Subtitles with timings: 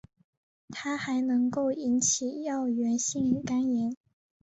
[0.71, 3.95] 它还能够引起药源性肝炎。